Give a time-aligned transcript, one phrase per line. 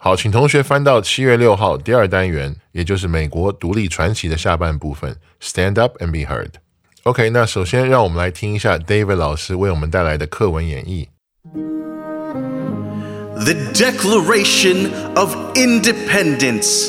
[0.00, 11.08] 好，请同学翻到七月六号第二单元，也就是美国独立传奇的下半部分，Stand Up and Be Heard。OK，那首先让我们来听一下 David 老师为我们带来的课文演绎。
[13.38, 16.88] The Declaration of Independence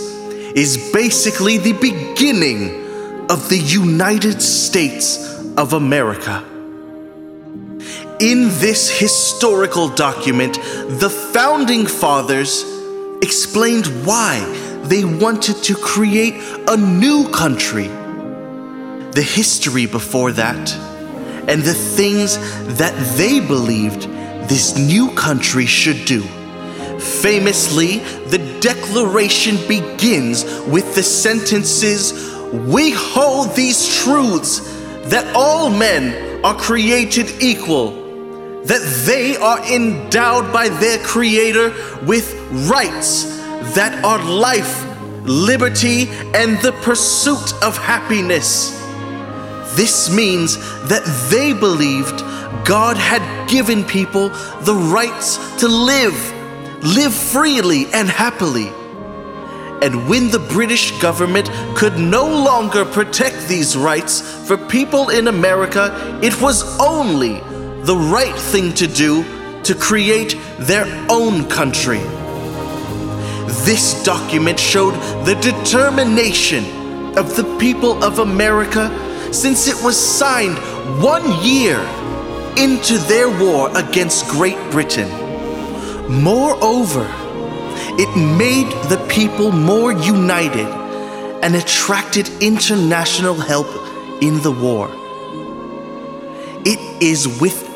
[0.56, 2.72] is basically the beginning
[3.30, 5.18] of the United States
[5.56, 6.44] of America.
[8.20, 10.58] In this historical document,
[11.00, 12.64] the founding fathers
[13.23, 14.41] explained why
[14.85, 16.35] they wanted to create
[16.69, 17.87] a new country,
[19.13, 20.75] the history before that,
[21.49, 22.37] and the things
[22.77, 24.03] that they believed
[24.49, 26.23] this new country should do.
[26.99, 34.61] Famously, the Declaration begins with the sentences We hold these truths
[35.07, 38.02] that all men are created equal,
[38.65, 41.71] that they are endowed by their Creator
[42.05, 42.33] with
[42.71, 43.25] rights
[43.75, 44.85] that are life,
[45.25, 48.79] liberty, and the pursuit of happiness.
[49.75, 50.59] This means
[50.89, 52.21] that they believed
[52.65, 54.29] God had given people
[54.61, 56.15] the rights to live,
[56.85, 58.69] live freely and happily.
[59.83, 66.21] And when the British government could no longer protect these rights for people in America,
[66.23, 67.43] it was only
[67.83, 69.25] the right thing to do
[69.65, 71.99] to create their own country.
[73.65, 74.95] This document showed
[75.25, 76.65] the determination
[77.19, 78.89] of the people of America
[79.33, 80.59] since it was signed
[81.03, 81.79] one year
[82.57, 85.11] into their war against Great Britain.
[86.23, 87.07] Moreover,
[87.99, 90.69] it made the people more united
[91.43, 93.67] and attracted international help
[94.23, 94.89] in the war.
[96.65, 97.27] It is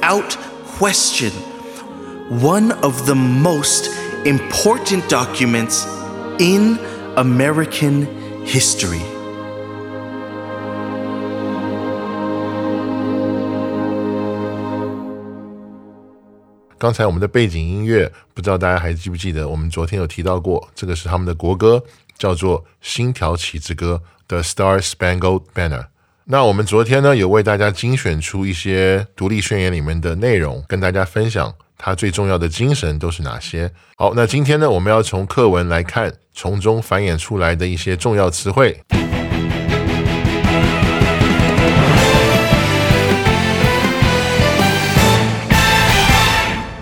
[0.06, 0.38] without
[0.78, 1.32] question
[2.42, 3.90] one of the most
[4.26, 5.86] important documents
[6.40, 6.78] in
[7.16, 8.08] American
[8.46, 9.02] history.
[16.78, 19.48] 刚才我们的背景音乐，不知道大家还记不记得？
[19.48, 21.84] 我们昨天有提到过，这个是他们的国歌，
[22.18, 24.02] 叫做《星条旗之歌》
[24.32, 25.80] 的《Star Spangled Banner》。
[26.29, 33.71] 那我们昨天呢，有为大家精选出一些独立宣言里面的内容，跟大家分享它最重要的精神都是哪些。
[33.97, 38.77] 好，那今天呢，我们要从课文来看，从中繁衍出来的一些重要词汇。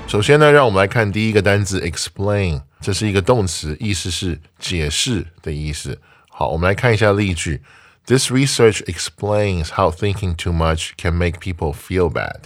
[0.06, 6.00] 首先呢，让我们来看第一个单字 explain，这是一个动词，意思是解释的意思。
[6.30, 7.60] 好，我们来看一下例句。
[8.06, 12.42] This research explains how thinking too much can make people feel bad。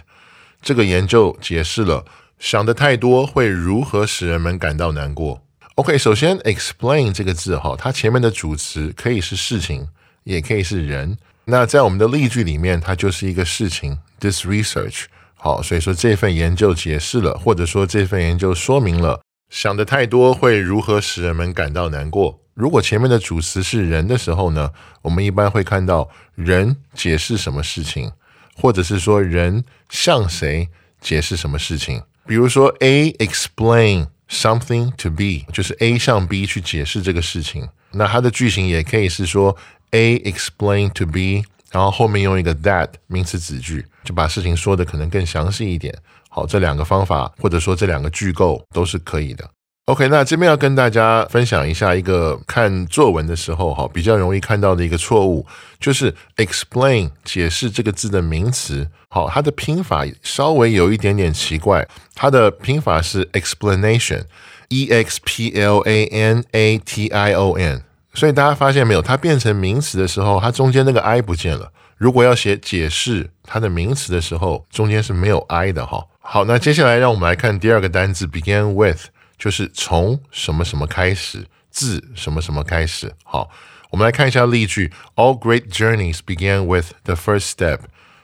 [0.62, 2.04] 这个研究解释了
[2.38, 5.42] 想的太多会如何使人们感到难过。
[5.74, 9.88] OK，首先 explain 这个字哈，它前面的主词可以是事情，
[10.24, 11.16] 也可以是人。
[11.46, 13.98] 那在我们的例句里面，它就是一个事情。
[14.20, 15.04] This research。
[15.34, 19.20] 好，所以说这份研究解释了，或者说这份研究说明了，
[19.50, 22.40] 想的太多会如何使人们感到难过。
[22.58, 24.68] 如果前面的主词是人的时候呢，
[25.00, 28.10] 我们一般会看到人解释什么事情，
[28.56, 30.68] 或者是说人向谁
[31.00, 32.02] 解释什么事情。
[32.26, 37.68] 比如说，A explain something to B，就是 A 向 B 去解释这个事情。
[37.92, 39.56] 那它的句型也可以是说
[39.92, 41.44] A explain to B。
[41.70, 45.94] 然后后面用一个 that 名词子句，就把事情说的可能更详细一点。
[46.30, 49.48] 好，这两个方法或者说这两个句构都是可以的。
[49.88, 55.46] OK，那这边要跟大家分享一下一个看作文的时候哈比较容易看到的一个错误，
[55.80, 67.82] 就是 explain 解释这个字的名词，好，它的拼法稍微有一点点奇怪，它的拼法是 explanation，e x p l a n a t i o n。
[68.12, 76.04] 所以大家发现没有，它变成名词的时候，它中间那个 i 不见了，如果要写解释它的名词的时候，中间是没有 i 的哈。
[76.20, 79.06] 好，那接下来让我们来看第二个单字 begin with，
[79.38, 83.14] 就是从什么什么开始，自什么什么开始。
[83.22, 83.50] 好，
[83.90, 87.80] 我们来看一下例句：All great journeys begin with the first step。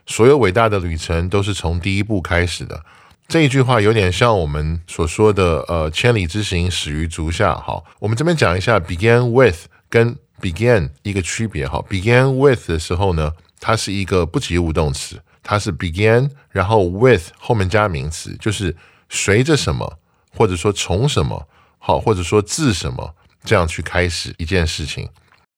[0.07, 2.85] 所有伟大的旅程都是从第一步开始的。
[3.27, 7.55] 这一句话有点像我们所说的，呃，千里之行始于足下。
[7.55, 11.67] 好，我们这边讲一下 begin with 跟 begin 一个区别。
[11.67, 18.77] 好，begin with 的时候呢，它是一个不及物动词，它是 begin，然后 with 后面加名词，就是
[19.09, 19.99] 随着什么，
[20.35, 21.47] 或者说从什么，
[21.79, 23.15] 好，或者说自什么
[23.45, 25.09] 这样去开始一件事情。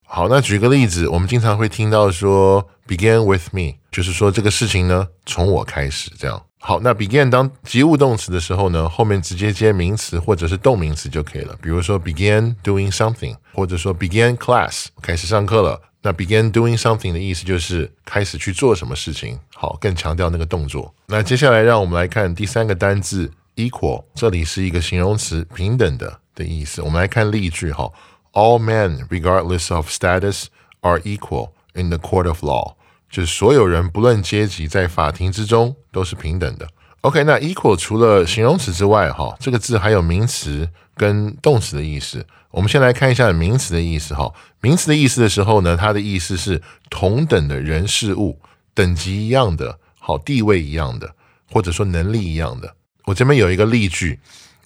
[0.09, 6.41] 好，那举个例子，我们经常会听到说 begin with me，就是说这个事情呢从我开始这样。
[6.61, 11.57] 好，那 begin 当及物动词的时候呢，后面直接接名词或者是动名词就可以了。
[11.61, 15.81] 比如说 begin doing something，或者说 begin class，开始上课了。
[16.03, 19.39] 那 begin doing something 的意思就是开始去做什么事情。
[19.55, 20.93] 好，更强调那个动作。
[21.07, 26.81] 那接下来让我们来看第三个单字 equal，这里是一个形容词，平等的的意思。
[26.83, 27.91] 我们来看例句哈。
[28.33, 30.45] All men, regardless of status,
[30.83, 32.75] are equal in the court of law。
[33.11, 36.69] 就是所有人不论阶级，在法庭之中都是平等的。
[37.01, 42.27] OK，那 equal 除了形容词之外，哈，这个字还有名词跟动词的意思。
[42.51, 44.31] 我们先来看一下名词的意思，哈。
[44.61, 46.61] 名词的意思的时候呢，它的意思是
[46.91, 48.39] 同等的人事物，
[48.75, 51.15] 等级一样的，好，地位一样的，
[51.51, 52.76] 或者说能力一样的。
[53.07, 54.19] 我这边有一个例句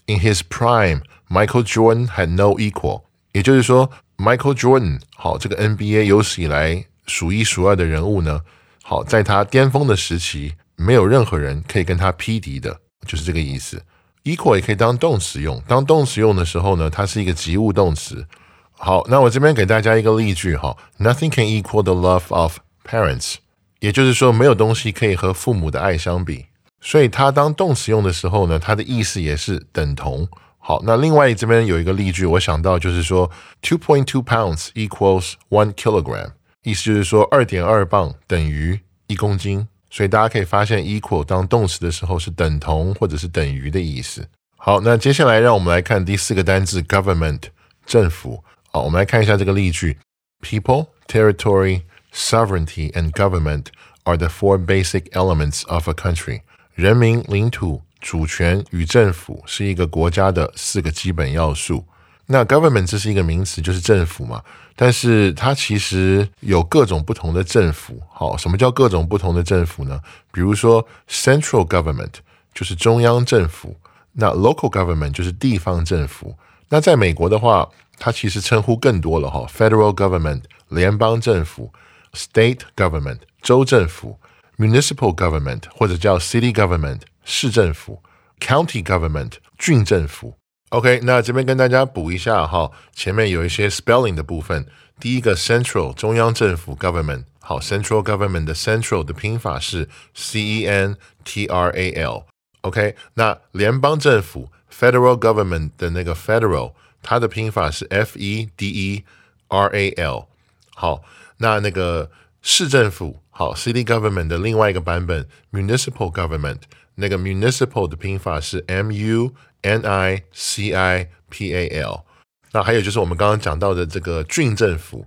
[0.07, 3.03] ：In his prime, Michael Jordan had no equal。
[3.33, 8.41] 也就是说，Michael Jordan 好，这个 NBA 有史以来数一数二的人物呢。
[8.83, 13.83] 好，在他巅峰的时期，没有任何人可以跟他匹敌的，就是这个意思。
[14.25, 18.27] Equal 也可以当动词用，当动词用的时候呢，它是一个及物动词。
[18.73, 23.35] 好，那我这边给大家一个例句哈：Nothing can equal the love of parents。
[23.81, 26.47] 也就是说，没有东西可以和父母的爱相比。
[26.82, 30.28] 所以它当动词用的时候呢，它的意思也是等同。
[30.58, 33.30] 好，那另外这边有一个例句，我想到就是说，
[33.62, 36.32] two point two pounds equals one kilogram，
[36.64, 39.68] 意思就是说二点二磅等于一公斤。
[39.92, 44.28] 所以大家可以发现，equal 当动词的时候是等同或者是等于的意思。
[44.58, 47.44] 好，那接下来让我们来看第四个单字 government，
[47.86, 48.44] 政府。
[48.72, 49.98] 好，我们来看一下这个例句：
[50.42, 53.68] People, territory, sovereignty, and government
[54.04, 56.42] are the four basic elements of a country。
[56.81, 57.81] 人民、领土。
[58.03, 61.85] 主权与政府是一个国家的四个基本要素。
[62.25, 64.43] 那 government 这是一个名词，就是政府嘛。
[64.75, 68.01] 但是它其实有各种不同的政府。
[68.11, 70.01] 好，什么叫各种不同的政府呢？
[70.33, 72.15] 比如说 central government
[72.55, 73.77] 就是中央政府，
[74.13, 76.35] 那 local government 就是地方政府。
[76.71, 77.69] 那在美国的话，
[77.99, 81.71] 它其实称呼更多了哈，federal government 联邦政府
[82.15, 84.19] ，state government 州政府
[84.60, 87.02] ，municipal government 或者叫 city government。
[87.24, 88.04] 市政府
[88.40, 90.36] （county government） 郡政府。
[90.70, 94.68] OK，那这边跟大家补一下哈，前面有一些 spelling 的部分。
[95.00, 105.20] 第一个 central 中央政府 government，好，central government 的 central 的拼法是 c e n t r a l。OK，那联邦政府 federal
[105.20, 109.04] government 的那个 federal，它的拼法是 f e d e
[109.50, 110.28] r a l。
[110.76, 111.02] 好，
[111.38, 112.10] 那那个
[112.42, 116.59] 市政府 好，city government 的另外一个版本 municipal government。
[116.97, 119.33] 那个 municipal 的拼法是 m u
[119.63, 122.05] n i c i p a l，
[122.53, 125.07] 那还有就是我们刚刚讲到的这个郡政府，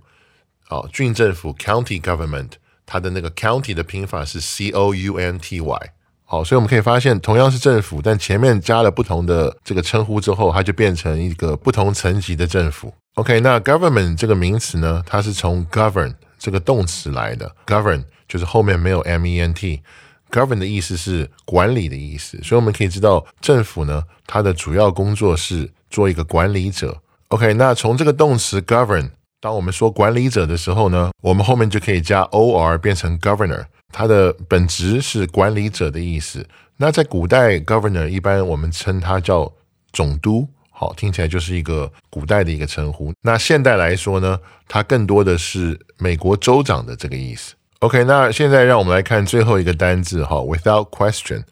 [0.66, 2.52] 好，郡政府 county government，
[2.84, 5.90] 它的那个 county 的拼法是 c o u n t y，
[6.24, 12.92] 好，所以我们可以发现，同样是政府，但前面加了不同的这个称呼之后，它就变成一个不同层级的政府。
[13.14, 19.82] OK，那 government 这个名词呢，它是从 govern 这个动词来的，govern 就是后面没有 m e n t。
[20.30, 27.00] Govern 的意思是管理的意思，所以我们可以知道政府呢，它的主要工作是做一个管理者。
[27.28, 36.44] OK，那从这个动词 govern，当我们说管理者的时候呢，我们后面就可以加 or 变成 governor，它的本质是管理者的意思。
[36.78, 39.52] 那在古代，governor 一般我们称它叫
[39.92, 43.12] 总督，好，听起来就是一个古代的一个称呼。
[43.22, 47.54] 那现代来说呢，它更多的是美国州长的这个意思。
[47.84, 51.42] OK，那现在让我们来看最后一个单字哈，without question。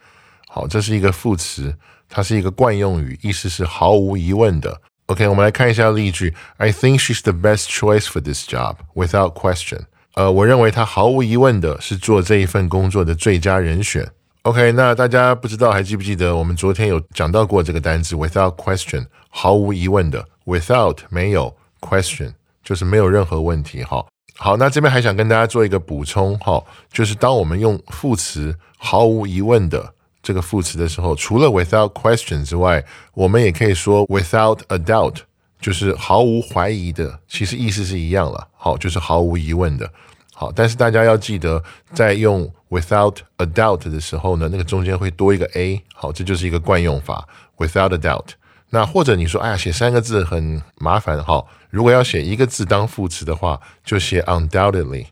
[0.48, 1.76] 好，这是一个副词，
[2.08, 4.80] 它是一个惯用语，意思是毫无疑问的。
[5.08, 9.80] OK，我们来看一下例句：I think she's the best choice for this job without question。
[10.14, 14.10] 呃，我认为她毫无疑问的是做这一份工作的最佳人选。
[14.44, 22.32] OK，那大家不知道还记不记得我们昨天有讲到过这个单字 without question，毫无疑问的，without 没有，question
[22.64, 24.02] 就是没有任何问题哈。
[24.36, 32.84] 好，那这边还想跟大家做一个补充哈，就是当我们用副词毫无疑问的这个副词的时候，除了 without question 之外，
[33.14, 35.18] 我们也可以说 without a doubt，
[35.60, 38.48] 就是毫无怀疑的，其实意思是一样了。
[38.56, 39.88] 好，就是毫无疑问的。
[40.34, 41.62] 好，但是大家要记得，
[41.92, 45.80] 在用 without a doubt 的时候呢，那个中间会多一个 a。
[45.94, 48.30] 好，这就是一个惯用法，without a doubt。
[48.74, 51.22] 那或者你说，哎呀，写三个字很麻烦。
[51.22, 55.04] 哈，如果要写一个字当副词的话，就写 undoubtedly。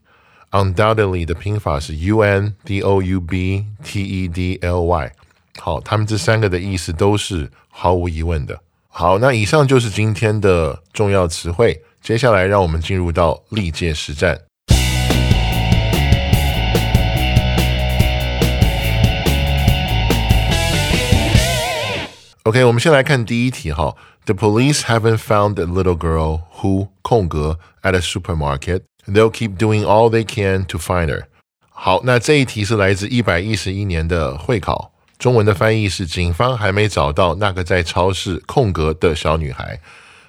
[0.52, 5.12] undoubtedly 的拼法是 u n d o u b t e d l y。
[5.59, 8.59] 好，他们这三个的意思都是毫无疑问的。
[8.88, 11.83] 好，那以上就是今天的重要词汇。
[12.00, 14.40] 接下来，让我们进入到历届实战。
[22.44, 23.94] OK，我们先来看第一题哈。
[24.25, 28.80] The police haven't found the little girl who 空格 at a supermarket.
[29.06, 31.25] They'll keep doing all they can to find her.
[31.68, 39.78] 好，那这一题是来自一百一十一年的会考，中文的翻译是：警方还没找到那个在超市空格的小女孩，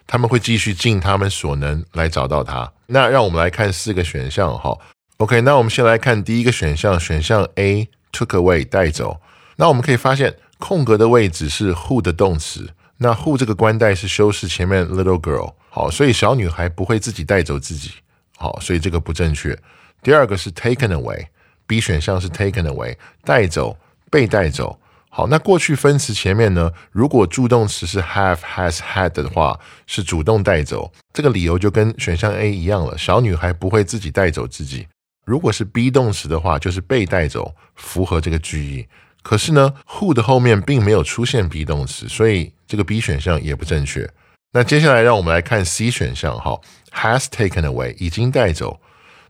[0.05, 2.69] 他们会继续尽他们所能来找到她。
[2.87, 4.77] 那让我们来看四个选项哈。
[5.15, 9.21] OK，那我们先来看第一个选项，选项 A took away 带走。
[9.55, 10.35] 那我们可以发现。
[10.61, 17.89] 空格的位置是 who 的动词，那 who 这个冠带是修饰前面 little girl，好，所以小女孩不会自己带走自己，
[18.37, 19.57] 好，所以这个不正确。
[20.03, 23.75] 第二个是 taken away，B 选项是 taken away，带走，
[24.11, 24.79] 被带走。
[25.09, 34.87] 好，那过去分词前面呢，如果助动词是 have has had 的话，是主动带走，这个理由就跟选项 A 一样了，小女孩不会自己带走自己。
[35.25, 38.87] 如果是 be 动词的话，就是被带走，符合这个句意。
[39.21, 44.09] 可是呢，who 的后面并没有出现 be 动词，所以这个 B 选项也不正确。
[44.53, 46.59] 那接下来让我们来看 C 选项，哈
[46.91, 48.79] ，has taken away 已经带走。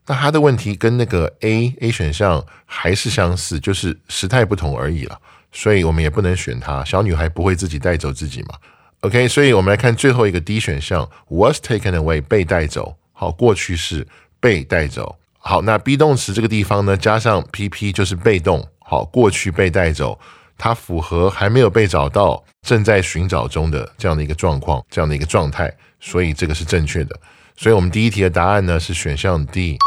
[0.07, 5.19] 那它的问题跟那个 A A 选项还是相似，就是时态不同而已了。
[5.51, 6.83] 所以我们也不能选它。
[6.83, 8.55] 小女孩不会自己带走自己嘛
[9.01, 12.95] ？OK，所以我们来看最后一个 D 选项，was taken away 被带走。
[13.12, 14.07] 好，过去式
[14.39, 15.17] 被带走。
[15.38, 18.67] 好，那 be 动词这个地方呢，加上 PP 就是被动。
[18.91, 20.19] 好，过去被带走，
[20.57, 27.17] 它符合还没有被找到，正在寻找中的这样的一个状况，这样的一个状态，所以这个是正确的。
[27.55, 29.77] 所以，我们第一题的答案呢是选项 D。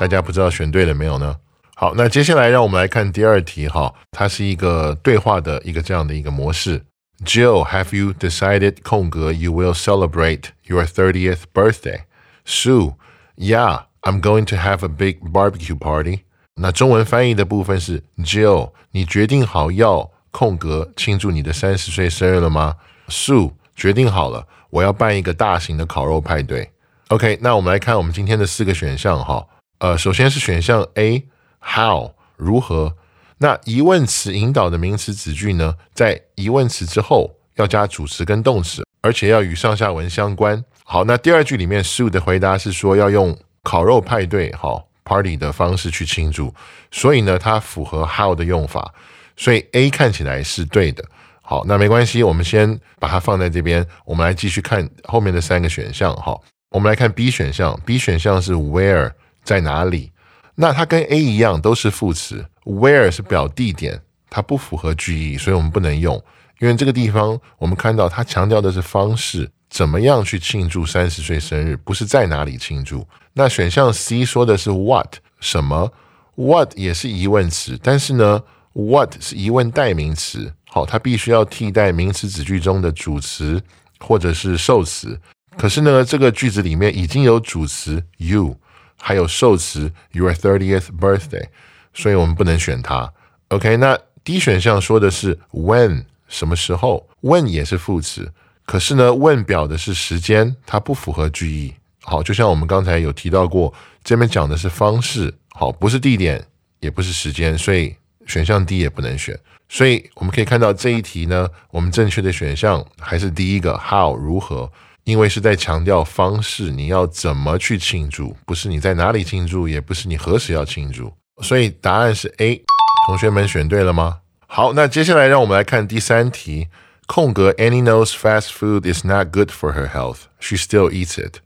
[0.00, 1.36] 大家不知道选对了没有呢？
[1.76, 6.82] 好，那接下来让我们来看第二题哈，它是一个对话的一个这样的一个模式。
[7.24, 12.00] Jill，have you decided 空格 you will celebrate your thirtieth birthday?
[12.44, 16.22] Sue，yeah，I'm going to have a big barbecue party.
[16.62, 22.76] 那中文翻译的部分是 Jill，你决定好要空格庆祝你的三十岁生日了吗
[23.08, 26.70] ？Sue 决定好了，我要办一个大型的烤肉派对。
[27.08, 29.46] OK，那我们来看我们今天的四个选项哈。
[29.78, 32.94] 呃，首先是选项 A，How 如何？
[33.38, 40.62] 那疑问词引导的名词子句呢，在疑问词之后要加主词跟动词，而且要与上下文相关。
[40.84, 44.54] 好，那第二句里面 Sue 的回答是说要用烤肉派对。
[44.54, 44.89] 好。
[45.10, 46.54] Party 的方式去庆祝，
[46.92, 48.94] 所以呢，它符合 how 的用法，
[49.36, 51.04] 所以 A 看起来是对的。
[51.42, 56.14] 好，那没关系，我们先把它放在这边，我们来继续看后面的三个选项。
[56.14, 56.40] 好，
[56.70, 59.10] 我们来看 B 选项，B 选项是 where
[59.42, 60.12] 在哪里？
[60.54, 66.14] 那它跟 A 一样都是副词，where 是表地点，它不符合句意，所以我们不能用，
[66.60, 69.50] 因为这个地方我们看到它强调的是方式。
[69.70, 71.76] 怎么样去庆祝三十岁生日？
[71.76, 73.06] 不是在哪里庆祝？
[73.32, 75.92] 那选项 C 说的是 what 什么
[76.34, 83.62] ？what 也是疑问词，但是呢，what 是疑问代名词，好，它必须要替代名词子句中的主词
[84.00, 85.18] 或者是受词。
[85.56, 88.56] 可是呢，这个句子里面已经有主词 you，
[88.96, 91.46] 还有受词 your thirtieth birthday，
[91.94, 93.12] 所以我们不能选它。
[93.48, 98.32] OK，那 D 选项说的是 when 什么时候？when 也是副词。
[98.70, 101.74] 可是呢，问表的是时间，它不符合句意。
[102.02, 103.74] 好，就像我们刚才有提到过，
[104.04, 106.46] 这边讲的是方式，好，不是地点，
[106.78, 107.96] 也不是时间，所以
[108.28, 109.36] 选项 D 也不能选。
[109.68, 114.70] 所以我们可以看到这一题呢，我们正确的选项还是第一个 how 如何，
[115.02, 121.12] 因为是在强调方式，你要怎么去庆祝，不是你在哪里庆祝，也不是你何时要庆祝。
[121.42, 122.62] 所以答案是 A。
[123.08, 124.18] 同学们选对了吗？
[124.46, 126.68] 好，那接下来让我们来看第三题。
[127.12, 130.28] 空格 Annie knows fast food is not good for her health.
[130.38, 131.38] She still eats it.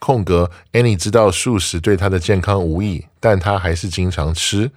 [0.00, 4.72] 空格 Annie 知道素食对她的健康无益，但她还是经常吃。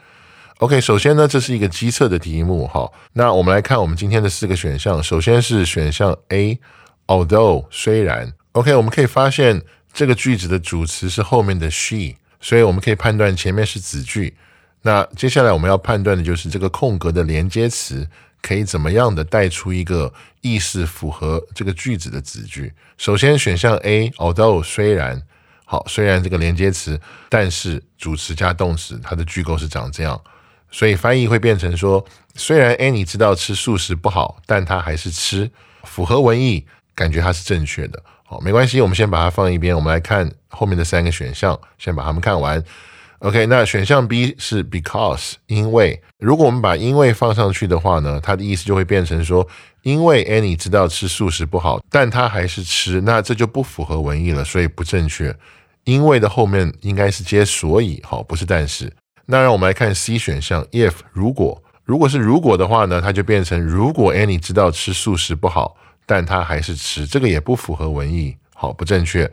[0.59, 2.91] OK，首先呢，这是一个机测的题目哈。
[3.13, 5.01] 那我们来看我们今天的四个选项。
[5.01, 14.37] 首先是选项 A，although 虽然 OK，我们可以发现这个句子的主词是后面的 she，所以我们可以判断前面是子句。
[14.83, 18.07] 那接下来我们要判断的就是这个空格的连接词
[18.45, 22.71] 可以怎么样的带出一个意思符合这个句子的子句。
[22.95, 25.19] 首先选项 A，although 虽然
[25.65, 30.21] 好，虽然这个连接词，但是主词加动词，它的句构是长这样，
[30.69, 35.49] 所以翻译会变成说，虽然 A 你知道吃素食不好，但她还是吃，
[35.81, 38.03] 符合文意，感觉它是正确的。
[38.27, 42.63] 好，没关系，我们先把它放一边，我们来看后面的三个选项，先把它们看完。
[43.25, 49.47] OK，那选项 B 是 because，因为如果我们把因为放上去的话呢，它的意思就会变成说，
[49.81, 55.35] 因为 Annie 知道吃素食不好，但她还是吃，那这就不符合文意了，所以不正确。
[55.85, 58.93] 因为的后面应该是接所以，好，不是但是。
[59.25, 65.75] 那让我们来看 C 选项，if 如果如果是如果的话呢，它就变成如果 Annie 知道吃素食不好。
[66.07, 69.31] 但他还是吃，这个也不符合文意，好不正确。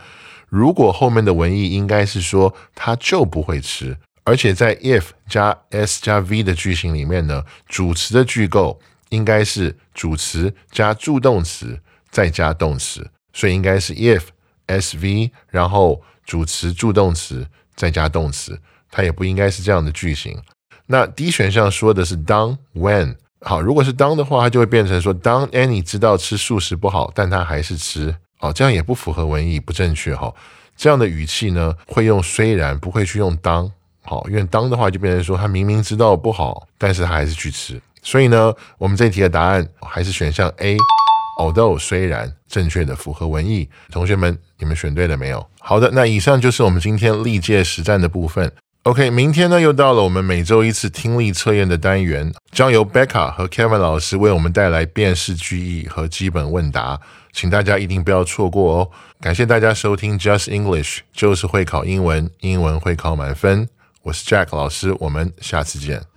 [0.50, 14.24] 如果后面的文意应该是说他就不会吃，而且在 if 加 s 加 v 的句型里面呢，主词的句构应该是主词加助动词再加动词，所以应该是 if
[14.66, 18.60] s v 然后主词助动词再加动词，
[18.90, 20.38] 它也不应该是这样的句型。
[20.86, 23.16] 那 D 选项说的是当 when。
[23.44, 30.32] 好，如果是当的话，它就会变成说，当 Annie 知道吃素食不好，但她还是吃，哦，这样也不符合文意，不正确哈。
[30.76, 33.70] 这样的语气呢，会用虽然，不会去用当，
[34.02, 37.80] 好，因为当的话就变成说，他明明知道不好，但是他还是去吃。
[38.02, 43.68] 所以呢，我们这题的答案还是选项 A，although 虽然正确的，符合文意。
[43.92, 45.46] 同学们，你们选对了没有？
[45.60, 48.50] 好的，那以上就是我们今天历届实战的部分。
[48.82, 56.98] OK，明天呢又到了我们每周一次听力测验的单元，将由 Becca 和 Kevin 老师为我们带来辨识句意和基本问答，
[57.32, 58.90] 请大家一定不要错过哦！
[59.20, 63.68] 感谢大家收听 Just English，就是会考英文，英文会考满分。
[64.02, 66.11] 我是 Jack 老师，我们下次见。